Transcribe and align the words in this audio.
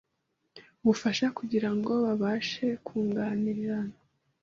ubufasha 0.81 1.25
kugira 1.37 1.69
ngo 1.77 1.91
babashe 2.05 2.67
kunganirana 2.85 3.95